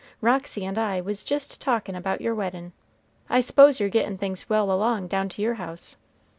[0.19, 2.73] Roxy and I was jist talkin' about your weddin'.
[3.29, 5.95] I s'pose you're gettin' things well along down to your house.